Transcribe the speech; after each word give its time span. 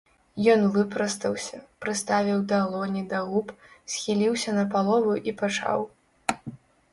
Ён 0.51 0.61
выпрастаўся, 0.75 1.59
прыставіў 1.85 2.39
далоні 2.53 3.03
да 3.11 3.19
губ, 3.29 3.53
схіліўся 3.97 4.57
напалову 4.59 5.13
і 5.31 5.37
пачаў. 5.45 5.79